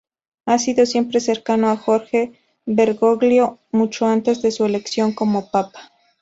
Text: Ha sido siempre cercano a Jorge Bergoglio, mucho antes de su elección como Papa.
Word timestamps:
Ha 0.47 0.57
sido 0.57 0.87
siempre 0.87 1.19
cercano 1.19 1.69
a 1.69 1.77
Jorge 1.77 2.31
Bergoglio, 2.65 3.59
mucho 3.71 4.07
antes 4.07 4.41
de 4.41 4.49
su 4.49 4.65
elección 4.65 5.13
como 5.13 5.51
Papa. 5.51 5.91